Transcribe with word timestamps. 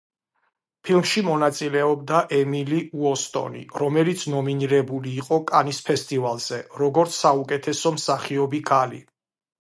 ფილმში 0.87 1.21
მონაწილეობდა 1.25 2.21
ემილი 2.37 2.79
უოტსონი, 3.01 3.61
რომელიც 3.83 4.25
ნომინირებული 4.35 5.15
იყო 5.25 5.39
კანის 5.53 5.83
ფესტივალზე, 5.91 6.63
როგორც 6.85 7.21
საუკეთესო 7.27 7.93
მსახიობი 8.01 8.65
ქალი. 8.73 9.05